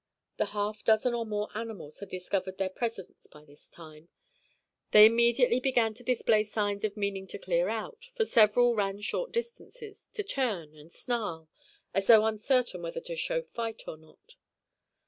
[0.37, 4.09] The half dozen or more animals had discovered their presence by this time.
[4.93, 9.31] They immediately began to display signs of meaning to clear out, for several ran short
[9.31, 11.49] distances, to turn and snarl,
[11.93, 14.37] as though uncertain whether to show fight or not.